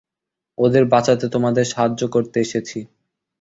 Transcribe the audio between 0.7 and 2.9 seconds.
বাঁচাতে তোমাদের সাহায্য করতে এসেছি।